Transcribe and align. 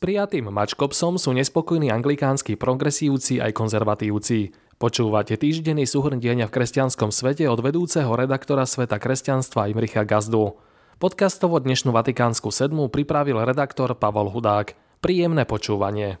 prijatým 0.00 0.48
mačkopsom 0.48 1.20
sú 1.20 1.36
nespokojní 1.36 1.92
anglikánsky 1.92 2.56
progresívci 2.56 3.36
aj 3.36 3.52
konzervatívci. 3.52 4.56
Počúvate 4.80 5.36
týždenný 5.36 5.84
súhrn 5.84 6.16
diania 6.16 6.48
v 6.48 6.56
kresťanskom 6.56 7.12
svete 7.12 7.44
od 7.44 7.60
vedúceho 7.60 8.08
redaktora 8.16 8.64
Sveta 8.64 8.96
kresťanstva 8.96 9.68
Imricha 9.68 10.08
Gazdu. 10.08 10.56
Podcastovo 10.96 11.60
dnešnú 11.60 11.92
Vatikánsku 11.92 12.48
sedmu 12.48 12.88
pripravil 12.88 13.44
redaktor 13.44 13.92
Pavol 13.92 14.32
Hudák. 14.32 14.72
Príjemné 15.04 15.44
počúvanie. 15.44 16.16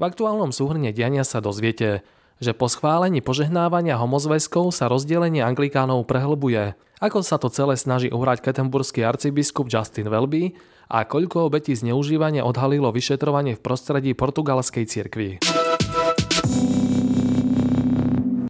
V 0.00 0.02
aktuálnom 0.08 0.48
súhrne 0.48 0.96
diania 0.96 1.28
sa 1.28 1.44
dozviete, 1.44 2.00
že 2.40 2.56
po 2.56 2.72
schválení 2.72 3.20
požehnávania 3.20 4.00
homozväzkov 4.00 4.72
sa 4.72 4.88
rozdelenie 4.88 5.44
anglikánov 5.44 6.08
prehlbuje. 6.08 6.72
Ako 7.04 7.20
sa 7.20 7.36
to 7.36 7.52
celé 7.52 7.76
snaží 7.76 8.08
uhrať 8.08 8.40
ketemburský 8.40 9.04
arcibiskup 9.04 9.68
Justin 9.68 10.08
Welby 10.08 10.56
a 10.88 11.04
koľko 11.04 11.52
obetí 11.52 11.76
zneužívania 11.76 12.42
odhalilo 12.48 12.88
vyšetrovanie 12.90 13.54
v 13.56 13.64
prostredí 13.64 14.12
portugalskej 14.16 14.84
cirkvi. 14.88 15.30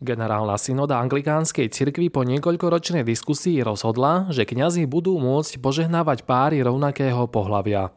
Generálna 0.01 0.59
synoda 0.59 0.99
anglikánskej 0.99 1.71
cirkvi 1.71 2.11
po 2.11 2.27
niekoľkoročnej 2.27 3.07
diskusii 3.07 3.63
rozhodla, 3.63 4.27
že 4.35 4.49
kňazi 4.49 4.89
budú 4.89 5.15
môcť 5.21 5.63
požehnávať 5.63 6.27
páry 6.27 6.65
rovnakého 6.67 7.31
pohľavia. 7.31 7.95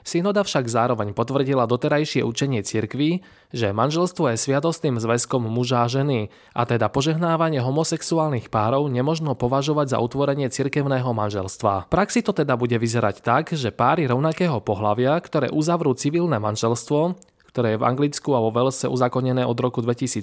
Synoda 0.00 0.40
však 0.46 0.66
zároveň 0.66 1.12
potvrdila 1.12 1.68
doterajšie 1.68 2.24
učenie 2.24 2.64
cirkvy, 2.64 3.20
že 3.52 3.74
manželstvo 3.74 4.32
je 4.32 4.40
sviatostným 4.40 4.96
zväzkom 4.96 5.44
muža 5.44 5.84
a 5.84 5.90
ženy 5.90 6.32
a 6.56 6.62
teda 6.64 6.88
požehnávanie 6.88 7.60
homosexuálnych 7.60 8.48
párov 8.48 8.88
nemožno 8.88 9.36
považovať 9.36 9.96
za 9.96 9.98
utvorenie 9.98 10.48
cirkevného 10.48 11.10
manželstva. 11.12 11.86
V 11.86 11.92
praxi 11.92 12.24
to 12.24 12.32
teda 12.32 12.56
bude 12.56 12.74
vyzerať 12.76 13.20
tak, 13.20 13.52
že 13.52 13.74
páry 13.74 14.08
rovnakého 14.08 14.58
pohľavia, 14.64 15.20
ktoré 15.20 15.52
uzavrú 15.52 15.92
civilné 15.92 16.40
manželstvo, 16.40 17.18
ktoré 17.50 17.74
je 17.74 17.80
v 17.82 17.86
Anglicku 17.90 18.30
a 18.38 18.40
vo 18.40 18.54
Velse 18.54 18.86
uzakonené 18.86 19.42
od 19.42 19.58
roku 19.58 19.82
2013, 19.82 20.22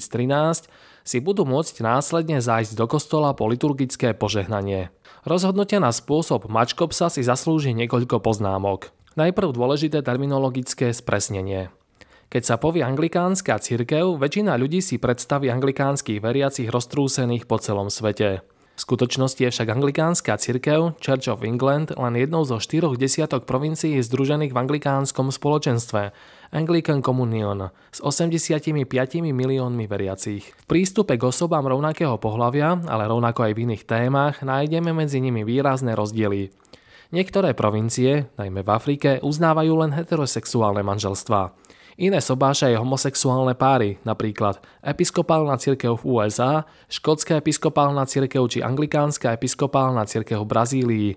si 1.04 1.18
budú 1.20 1.44
môcť 1.44 1.84
následne 1.84 2.40
zájsť 2.40 2.80
do 2.80 2.88
kostola 2.88 3.36
po 3.36 3.52
liturgické 3.52 4.16
požehnanie. 4.16 4.96
Rozhodnutia 5.28 5.84
na 5.84 5.92
spôsob 5.92 6.48
mačkopsa 6.48 7.12
si 7.12 7.20
zaslúži 7.28 7.76
niekoľko 7.76 8.24
poznámok. 8.24 8.96
Najprv 9.18 9.50
dôležité 9.50 10.06
terminologické 10.06 10.94
spresnenie. 10.94 11.74
Keď 12.30 12.44
sa 12.46 12.56
povie 12.62 12.86
anglikánska 12.86 13.58
cirkev, 13.58 14.14
väčšina 14.22 14.54
ľudí 14.62 14.78
si 14.78 15.02
predstaví 15.02 15.50
anglikánskych 15.50 16.22
veriacich 16.22 16.70
roztrúsených 16.70 17.50
po 17.50 17.58
celom 17.58 17.90
svete. 17.90 18.46
V 18.78 18.80
skutočnosti 18.86 19.42
je 19.42 19.50
však 19.50 19.74
anglikánska 19.74 20.38
cirkev 20.38 21.02
Church 21.02 21.34
of 21.34 21.42
England 21.42 21.98
len 21.98 22.14
jednou 22.14 22.46
zo 22.46 22.62
štyroch 22.62 22.94
desiatok 22.94 23.50
provincií 23.50 23.98
združených 24.06 24.54
v 24.54 24.62
anglikánskom 24.62 25.34
spoločenstve 25.34 26.14
Anglican 26.54 27.02
Communion 27.02 27.74
s 27.90 27.98
85 28.06 28.78
miliónmi 29.34 29.90
veriacich. 29.90 30.46
V 30.46 30.66
prístupe 30.70 31.18
k 31.18 31.26
osobám 31.26 31.66
rovnakého 31.66 32.22
pohľavia, 32.22 32.86
ale 32.86 33.10
rovnako 33.10 33.50
aj 33.50 33.54
v 33.58 33.62
iných 33.66 33.84
témach, 33.90 34.46
nájdeme 34.46 34.94
medzi 34.94 35.26
nimi 35.26 35.42
výrazné 35.42 35.98
rozdiely. 35.98 36.54
Niektoré 37.08 37.56
provincie, 37.56 38.28
najmä 38.36 38.68
v 38.68 38.74
Afrike, 38.76 39.24
uznávajú 39.24 39.80
len 39.80 39.96
heterosexuálne 39.96 40.84
manželstvá. 40.84 41.56
Iné 41.96 42.20
sobášajú 42.20 42.84
homosexuálne 42.84 43.56
páry, 43.56 43.96
napríklad 44.04 44.60
episkopálna 44.84 45.56
cirkev 45.56 46.04
v 46.04 46.20
USA, 46.20 46.68
škótska 46.92 47.40
episkopálna 47.40 48.04
cirkev 48.12 48.52
či 48.52 48.60
anglikánska 48.60 49.32
episkopálna 49.40 50.04
cirkev 50.04 50.44
v 50.44 50.52
Brazílii, 50.52 51.10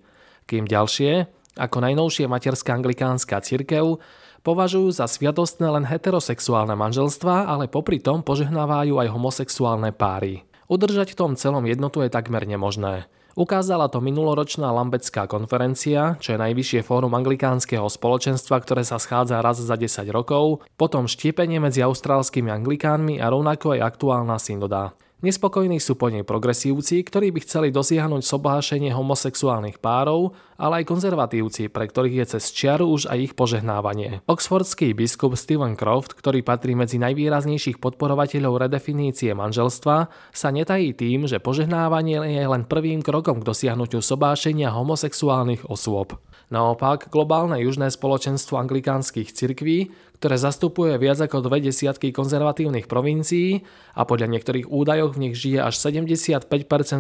kým 0.47 0.71
ďalšie, 0.71 1.27
ako 1.59 1.77
najnovšie 1.83 2.31
materská 2.31 2.71
anglikánska 2.79 3.43
cirkev, 3.43 3.99
považujú 4.47 4.95
za 4.95 5.11
sviatostné 5.11 5.75
len 5.75 5.83
heterosexuálne 5.85 6.79
manželstvá, 6.79 7.51
ale 7.51 7.67
popri 7.67 7.99
tom 7.99 8.23
požehnávajú 8.23 8.95
aj 8.95 9.09
homosexuálne 9.11 9.91
páry. 9.91 10.47
Udržať 10.71 11.13
v 11.13 11.19
tom 11.19 11.33
celom 11.35 11.67
jednotu 11.67 12.07
je 12.07 12.15
takmer 12.15 12.47
nemožné. 12.47 13.11
Ukázala 13.39 13.87
to 13.87 14.03
minuloročná 14.03 14.75
Lambecká 14.75 15.31
konferencia, 15.31 16.19
čo 16.19 16.35
je 16.35 16.43
najvyššie 16.43 16.83
fórum 16.83 17.15
anglikánskeho 17.15 17.87
spoločenstva, 17.87 18.59
ktoré 18.59 18.83
sa 18.83 18.99
schádza 18.99 19.39
raz 19.39 19.63
za 19.63 19.79
10 19.79 20.11
rokov, 20.11 20.67
potom 20.75 21.07
štiepenie 21.07 21.63
medzi 21.63 21.85
austrálskymi 21.87 22.51
anglikánmi 22.51 23.23
a 23.23 23.31
rovnako 23.31 23.79
aj 23.79 23.81
aktuálna 23.95 24.37
synoda. 24.43 24.97
Nespokojní 25.21 25.85
sú 25.85 26.01
po 26.01 26.09
nej 26.09 26.25
progresívci, 26.25 27.05
ktorí 27.05 27.29
by 27.29 27.45
chceli 27.45 27.69
dosiahnuť 27.69 28.25
sobášenie 28.25 28.97
homosexuálnych 28.97 29.77
párov, 29.77 30.33
ale 30.57 30.81
aj 30.81 30.89
konzervatívci, 30.89 31.69
pre 31.69 31.93
ktorých 31.93 32.25
je 32.25 32.27
cez 32.37 32.49
čiaru 32.57 32.89
už 32.89 33.05
aj 33.05 33.19
ich 33.29 33.33
požehnávanie. 33.37 34.25
Oxfordský 34.25 34.97
biskup 34.97 35.37
Stephen 35.37 35.77
Croft, 35.77 36.17
ktorý 36.17 36.41
patrí 36.41 36.73
medzi 36.73 36.97
najvýraznejších 36.97 37.85
podporovateľov 37.85 38.65
redefinície 38.65 39.37
manželstva, 39.37 40.09
sa 40.33 40.49
netají 40.49 40.97
tým, 40.97 41.29
že 41.29 41.37
požehnávanie 41.37 42.41
je 42.41 42.45
len 42.49 42.65
prvým 42.65 43.05
krokom 43.05 43.45
k 43.45 43.49
dosiahnutiu 43.53 44.01
sobášenia 44.01 44.73
homosexuálnych 44.73 45.69
osôb. 45.69 46.17
Naopak, 46.49 47.13
globálne 47.13 47.61
južné 47.63 47.93
spoločenstvo 47.93 48.59
anglikánskych 48.59 49.37
cirkví, 49.37 49.95
ktoré 50.21 50.37
zastupuje 50.37 51.01
viac 51.01 51.17
ako 51.25 51.49
dve 51.49 51.65
desiatky 51.65 52.13
konzervatívnych 52.13 52.85
provincií 52.85 53.65
a 53.97 54.05
podľa 54.05 54.37
niektorých 54.37 54.69
údajov 54.69 55.17
v 55.17 55.21
nich 55.27 55.35
žije 55.35 55.65
až 55.65 55.81
75% 55.81 56.45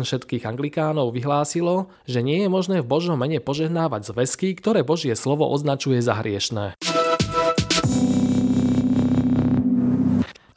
všetkých 0.08 0.48
anglikánov, 0.48 1.12
vyhlásilo, 1.12 1.92
že 2.08 2.24
nie 2.24 2.42
je 2.42 2.48
možné 2.48 2.80
v 2.80 2.88
Božom 2.88 3.20
mene 3.20 3.36
požehnávať 3.44 4.16
zväzky, 4.16 4.56
ktoré 4.56 4.80
Božie 4.80 5.12
slovo 5.12 5.44
označuje 5.52 6.00
za 6.00 6.16
hriešné. 6.16 6.89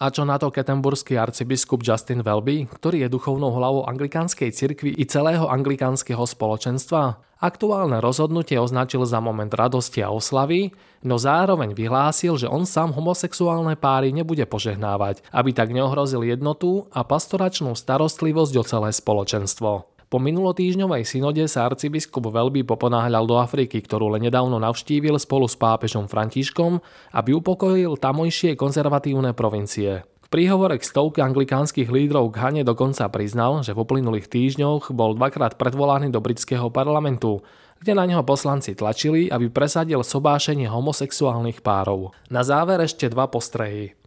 A 0.04 0.12
čo 0.12 0.28
na 0.28 0.36
to 0.36 0.52
ketemburský 0.52 1.16
arcibiskup 1.16 1.80
Justin 1.80 2.28
Welby, 2.28 2.68
ktorý 2.68 3.08
je 3.08 3.14
duchovnou 3.16 3.56
hlavou 3.56 3.88
anglikánskej 3.88 4.52
cirkvi 4.52 4.92
i 5.00 5.08
celého 5.08 5.48
anglikánskeho 5.48 6.28
spoločenstva? 6.28 7.24
Aktuálne 7.40 8.04
rozhodnutie 8.04 8.60
označil 8.60 9.08
za 9.08 9.24
moment 9.24 9.48
radosti 9.48 10.04
a 10.04 10.12
oslavy, 10.12 10.76
no 11.08 11.16
zároveň 11.16 11.72
vyhlásil, 11.72 12.36
že 12.36 12.52
on 12.52 12.68
sám 12.68 12.92
homosexuálne 12.92 13.80
páry 13.80 14.12
nebude 14.12 14.44
požehnávať, 14.44 15.24
aby 15.32 15.56
tak 15.56 15.72
neohrozil 15.72 16.28
jednotu 16.28 16.92
a 16.92 17.08
pastoračnú 17.08 17.72
starostlivosť 17.72 18.54
o 18.60 18.64
celé 18.68 18.92
spoločenstvo. 18.92 19.93
Po 20.14 20.22
minulotýžňovej 20.22 21.10
synode 21.10 21.42
sa 21.50 21.66
arcibiskup 21.66 22.30
Velby 22.30 22.62
poponáhľal 22.62 23.26
do 23.26 23.42
Afriky, 23.42 23.82
ktorú 23.82 24.14
len 24.14 24.22
nedávno 24.22 24.62
navštívil 24.62 25.18
spolu 25.18 25.50
s 25.50 25.58
pápežom 25.58 26.06
Františkom, 26.06 26.78
aby 27.18 27.34
upokojil 27.34 27.98
tamojšie 27.98 28.54
konzervatívne 28.54 29.34
provincie. 29.34 30.06
Príhovore 30.30 30.78
k 30.78 30.86
stovke 30.86 31.18
anglikánskych 31.26 31.90
lídrov 31.90 32.30
k 32.30 32.46
Hane 32.46 32.62
dokonca 32.62 33.10
priznal, 33.10 33.66
že 33.66 33.74
v 33.74 33.82
uplynulých 33.82 34.30
týždňoch 34.30 34.94
bol 34.94 35.18
dvakrát 35.18 35.58
predvolaný 35.58 36.14
do 36.14 36.22
britského 36.22 36.70
parlamentu, 36.70 37.42
kde 37.82 37.98
na 37.98 38.06
neho 38.06 38.22
poslanci 38.22 38.78
tlačili, 38.78 39.34
aby 39.34 39.50
presadil 39.50 40.06
sobášenie 40.06 40.70
homosexuálnych 40.70 41.66
párov. 41.66 42.14
Na 42.30 42.46
záver 42.46 42.86
ešte 42.86 43.10
dva 43.10 43.26
postrehy. 43.26 43.98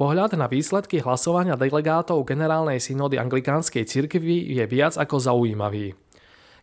Pohľad 0.00 0.32
na 0.32 0.48
výsledky 0.48 1.04
hlasovania 1.04 1.60
delegátov 1.60 2.24
generálnej 2.24 2.80
synody 2.80 3.20
anglikánskej 3.20 3.84
cirkvi 3.84 4.48
je 4.48 4.64
viac 4.64 4.96
ako 4.96 5.20
zaujímavý. 5.20 5.92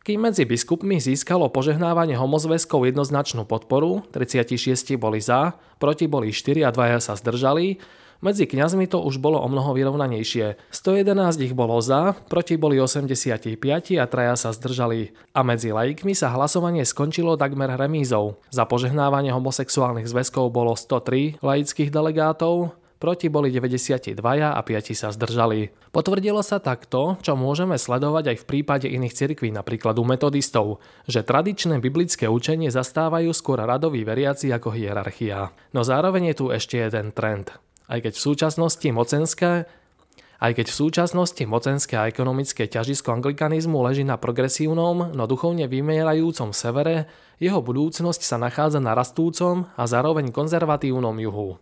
Kým 0.02 0.25
medzi 0.25 0.42
biskupmi 0.42 0.98
získalo 0.98 1.46
požehnávanie 1.53 2.18
homozväzkov 2.18 2.90
jednoznačnú 2.90 3.46
podporu, 3.46 4.02
36 4.09 4.97
boli 4.97 5.22
za, 5.22 5.53
proti 5.78 6.09
boli 6.09 6.34
4 6.34 6.66
a 6.66 6.74
2 6.74 6.97
sa 6.97 7.14
zdržali, 7.14 7.78
medzi 8.26 8.50
kňazmi 8.50 8.90
to 8.90 9.06
už 9.06 9.22
bolo 9.22 9.38
o 9.38 9.46
mnoho 9.46 9.78
vyrovnanejšie. 9.78 10.58
111 10.74 11.38
ich 11.38 11.53
bolo 11.53 11.78
za, 11.78 12.18
proti 12.34 12.58
boli 12.58 12.81
85 12.81 13.53
a 14.02 14.06
traja 14.09 14.34
sa 14.34 14.50
zdržali. 14.50 15.14
A 15.38 15.46
medzi 15.46 15.70
laikmi 15.70 16.17
sa 16.17 16.34
hlasovanie 16.34 16.82
skončilo 16.82 17.38
takmer 17.38 17.70
remízou. 17.78 18.41
Za 18.50 18.66
požehnávanie 18.66 19.29
homosexuálnych 19.29 20.09
zväzkov 20.09 20.50
bolo 20.50 20.73
103 20.73 21.38
laických 21.46 21.94
delegátov, 21.94 22.73
proti 22.97 23.29
boli 23.29 23.53
92 23.53 24.17
a 24.22 24.61
5 24.61 24.94
sa 24.94 25.09
zdržali. 25.14 25.72
Potvrdilo 25.94 26.41
sa 26.41 26.58
takto, 26.58 27.17
čo 27.22 27.38
môžeme 27.38 27.78
sledovať 27.78 28.34
aj 28.34 28.38
v 28.41 28.47
prípade 28.49 28.88
iných 28.90 29.14
cirkví, 29.14 29.49
napríklad 29.53 29.97
u 29.97 30.05
metodistov, 30.05 30.84
že 31.05 31.26
tradičné 31.26 31.79
biblické 31.82 32.29
učenie 32.29 32.73
zastávajú 32.73 33.32
skôr 33.32 33.61
radoví 33.61 34.02
veriaci 34.03 34.49
ako 34.52 34.73
hierarchia. 34.73 35.55
No 35.72 35.85
zároveň 35.85 36.34
je 36.34 36.35
tu 36.35 36.46
ešte 36.49 36.82
jeden 36.82 37.16
trend. 37.16 37.53
Aj 37.88 38.03
keď 38.03 38.14
v 38.17 38.23
súčasnosti 38.34 38.88
mocenské 38.91 39.70
aj 40.38 40.53
keď 40.53 40.70
v 40.70 40.79
súčasnosti 40.85 41.44
mocenské 41.49 41.97
a 41.97 42.05
ekonomické 42.05 42.70
ťažisko 42.70 43.09
anglikanizmu 43.09 43.82
leží 43.82 44.05
na 44.05 44.22
progresívnom, 44.22 45.17
no 45.17 45.23
duchovne 45.26 45.66
vymierajúcom 45.66 46.53
severe, 46.53 47.09
jeho 47.41 47.58
budúcnosť 47.58 48.22
sa 48.22 48.38
nachádza 48.38 48.78
na 48.78 48.94
rastúcom 48.94 49.66
a 49.73 49.84
zároveň 49.90 50.29
konzervatívnom 50.29 51.17
juhu. 51.17 51.58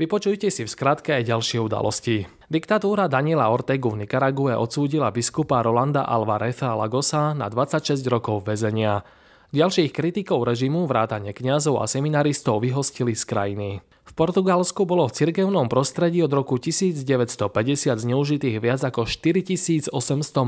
Vypočujte 0.00 0.48
si 0.48 0.64
v 0.64 0.72
skratke 0.72 1.12
aj 1.12 1.28
ďalšie 1.28 1.60
udalosti. 1.60 2.24
Diktatúra 2.48 3.04
Daniela 3.04 3.52
Ortegu 3.52 3.92
v 3.92 4.08
Nikarague 4.08 4.56
odsúdila 4.56 5.12
biskupa 5.12 5.60
Rolanda 5.60 6.08
Alvareza 6.08 6.72
Lagosa 6.72 7.36
na 7.36 7.52
26 7.52 8.00
rokov 8.08 8.48
väzenia. 8.48 9.04
Ďalších 9.52 9.92
kritikov 9.92 10.48
režimu, 10.48 10.88
vrátane 10.88 11.36
kňazov 11.36 11.84
a 11.84 11.84
seminaristov 11.84 12.64
vyhostili 12.64 13.12
z 13.12 13.28
krajiny. 13.28 13.68
V 14.08 14.12
Portugalsku 14.16 14.88
bolo 14.88 15.04
v 15.04 15.20
cirkevnom 15.20 15.68
prostredí 15.68 16.24
od 16.24 16.32
roku 16.32 16.56
1950 16.56 17.52
zneužitých 18.00 18.56
viac 18.56 18.80
ako 18.80 19.04
4800 19.04 19.92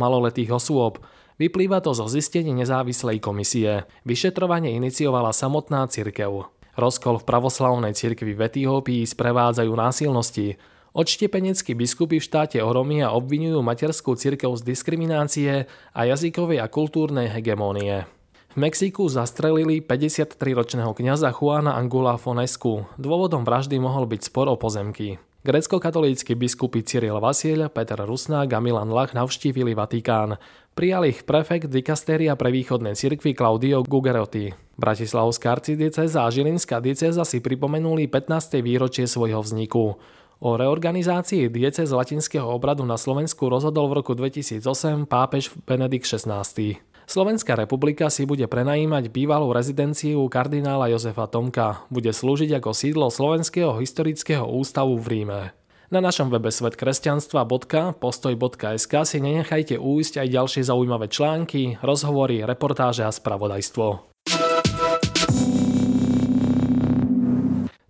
maloletých 0.01 0.49
osôb. 0.49 1.05
Vyplýva 1.37 1.85
to 1.85 1.93
zo 1.93 2.09
zistení 2.09 2.57
nezávislej 2.57 3.21
komisie. 3.21 3.85
Vyšetrovanie 4.09 4.73
iniciovala 4.81 5.37
samotná 5.37 5.85
cirkev. 5.93 6.49
Rozkol 6.73 7.21
v 7.21 7.29
pravoslavnej 7.29 7.93
cirkvi 7.93 8.33
v 8.33 8.49
Etiópii 8.49 9.05
sprevádzajú 9.05 9.73
násilnosti. 9.77 10.57
Odštepeneckí 10.97 11.77
biskupy 11.77 12.21
v 12.21 12.25
štáte 12.25 12.59
Oromia 12.65 13.13
obvinujú 13.13 13.61
materskú 13.61 14.17
cirkev 14.17 14.57
z 14.57 14.73
diskriminácie 14.73 15.53
a 15.93 16.01
jazykovej 16.09 16.65
a 16.65 16.69
kultúrnej 16.69 17.29
hegemónie. 17.33 18.09
V 18.53 18.61
Mexiku 18.61 19.09
zastrelili 19.09 19.81
53-ročného 19.81 20.93
kňaza 20.93 21.33
Juana 21.33 21.73
Angula 21.77 22.21
Fonescu. 22.21 22.85
Dôvodom 23.01 23.49
vraždy 23.49 23.81
mohol 23.81 24.05
byť 24.05 24.29
spor 24.29 24.53
o 24.53 24.61
pozemky. 24.61 25.17
Grecko-katolícky 25.43 26.39
biskupy 26.39 26.87
Cyril 26.87 27.19
Vasiel, 27.19 27.67
Peter 27.67 27.99
Rusnák 27.99 28.47
a 28.55 28.63
Milan 28.63 28.95
Lach 28.95 29.11
navštívili 29.11 29.75
Vatikán. 29.75 30.39
Prijal 30.71 31.11
ich 31.11 31.27
prefekt 31.27 31.67
dikastéria 31.67 32.39
pre 32.39 32.55
východné 32.55 32.95
cirkvy 32.95 33.35
Claudio 33.35 33.83
Gugerotti. 33.83 34.55
Bratislavská 34.79 35.59
arcidieceza 35.59 36.23
a 36.23 36.31
Žilinská 36.31 36.79
dieceza 36.79 37.27
si 37.27 37.43
pripomenuli 37.43 38.07
15. 38.07 38.63
výročie 38.63 39.11
svojho 39.11 39.43
vzniku. 39.43 39.99
O 40.47 40.55
reorganizácii 40.55 41.51
diece 41.51 41.83
z 41.83 41.91
latinského 41.91 42.47
obradu 42.47 42.87
na 42.87 42.95
Slovensku 42.95 43.51
rozhodol 43.51 43.91
v 43.91 43.99
roku 43.99 44.15
2008 44.15 45.11
pápež 45.11 45.51
Benedikt 45.67 46.07
XVI. 46.07 46.79
Slovenská 47.03 47.59
republika 47.59 48.07
si 48.15 48.23
bude 48.23 48.47
prenajímať 48.47 49.11
bývalú 49.11 49.51
rezidenciu 49.51 50.23
kardinála 50.31 50.87
Jozefa 50.95 51.27
Tomka. 51.27 51.83
Bude 51.91 52.15
slúžiť 52.15 52.63
ako 52.63 52.71
sídlo 52.71 53.11
Slovenského 53.11 53.75
historického 53.83 54.47
ústavu 54.47 54.95
v 55.03 55.07
Ríme. 55.11 55.51
Na 55.93 56.01
našom 56.01 56.33
webe 56.33 56.49
svetkresťanstva.postoj.sk 56.49 58.95
si 59.05 59.21
nenechajte 59.21 59.77
újsť 59.77 60.25
aj 60.25 60.29
ďalšie 60.31 60.63
zaujímavé 60.65 61.13
články, 61.13 61.77
rozhovory, 61.85 62.41
reportáže 62.49 63.05
a 63.05 63.13
spravodajstvo. 63.13 64.01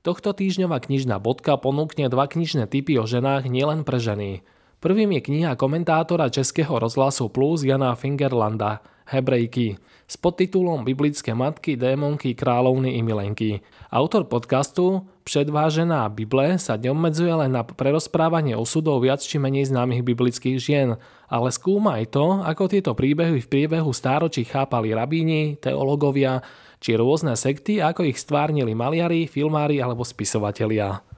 Tohto 0.03 0.35
týždňová 0.35 0.82
knižná 0.82 1.23
bodka 1.23 1.55
ponúkne 1.55 2.11
dva 2.11 2.26
knižné 2.26 2.67
typy 2.67 2.99
o 2.99 3.06
ženách 3.06 3.47
nielen 3.47 3.87
pre 3.87 4.03
ženy. 4.03 4.43
Prvým 4.82 5.15
je 5.15 5.23
kniha 5.23 5.55
komentátora 5.55 6.26
Českého 6.26 6.82
rozhlasu 6.82 7.31
Plus 7.31 7.62
Jana 7.62 7.94
Fingerlanda 7.94 8.82
Hebrejky 9.12 9.76
s 10.09 10.17
podtitulom 10.17 10.88
Biblické 10.88 11.37
matky, 11.37 11.76
démonky, 11.76 12.32
kráľovny 12.32 12.97
i 12.97 13.00
milenky. 13.05 13.50
Autor 13.93 14.25
podcastu 14.25 15.05
Předvážená 15.23 16.09
Bible 16.09 16.56
sa 16.56 16.81
neobmedzuje 16.81 17.31
len 17.31 17.53
na 17.53 17.62
prerozprávanie 17.62 18.56
osudov 18.56 19.05
viac 19.05 19.20
či 19.20 19.37
menej 19.37 19.69
známych 19.69 20.00
biblických 20.00 20.56
žien, 20.56 20.97
ale 21.29 21.49
skúma 21.53 22.00
aj 22.00 22.17
to, 22.17 22.41
ako 22.41 22.73
tieto 22.73 22.93
príbehy 22.97 23.44
v 23.44 23.50
priebehu 23.53 23.93
stáročí 23.93 24.49
chápali 24.49 24.97
rabíni, 24.97 25.61
teológovia 25.61 26.41
či 26.81 26.97
rôzne 26.97 27.37
sekty, 27.37 27.79
ako 27.85 28.08
ich 28.08 28.19
stvárnili 28.19 28.73
maliari, 28.73 29.29
filmári 29.29 29.79
alebo 29.79 30.03
spisovatelia. 30.03 31.12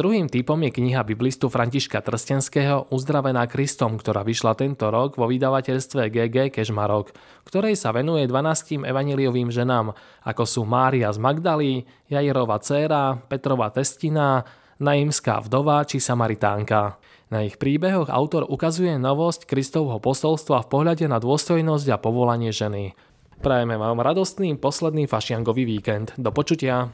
Druhým 0.00 0.32
typom 0.32 0.56
je 0.64 0.72
kniha 0.72 1.04
biblistu 1.04 1.52
Františka 1.52 2.00
Trstenského 2.00 2.88
Uzdravená 2.88 3.44
Kristom, 3.44 4.00
ktorá 4.00 4.24
vyšla 4.24 4.56
tento 4.56 4.88
rok 4.88 5.20
vo 5.20 5.28
vydavateľstve 5.28 6.08
GG 6.08 6.56
Kežmarok, 6.56 7.12
ktorej 7.44 7.76
sa 7.76 7.92
venuje 7.92 8.24
12 8.24 8.80
evaniliovým 8.80 9.52
ženám, 9.52 9.92
ako 10.24 10.42
sú 10.48 10.64
Mária 10.64 11.12
z 11.12 11.20
Magdalí, 11.20 11.84
Jairova 12.08 12.56
dcéra, 12.64 13.20
Petrova 13.28 13.68
testina, 13.68 14.40
Naimská 14.80 15.44
vdova 15.44 15.84
či 15.84 16.00
Samaritánka. 16.00 16.96
Na 17.28 17.44
ich 17.44 17.60
príbehoch 17.60 18.08
autor 18.08 18.48
ukazuje 18.48 18.96
novosť 18.96 19.44
Kristovho 19.44 20.00
posolstva 20.00 20.64
v 20.64 20.70
pohľade 20.80 21.04
na 21.12 21.20
dôstojnosť 21.20 21.86
a 21.92 22.00
povolanie 22.00 22.56
ženy. 22.56 22.96
Prajeme 23.44 23.76
vám 23.76 24.00
radostný 24.00 24.56
posledný 24.56 25.04
fašiangový 25.04 25.68
víkend. 25.68 26.16
Do 26.16 26.32
počutia. 26.32 26.88